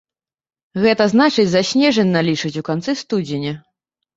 [0.85, 3.53] Гэта значыць, за снежань налічаць у канцы студзеня.